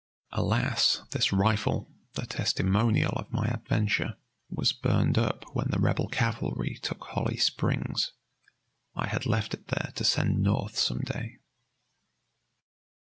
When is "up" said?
5.15-5.45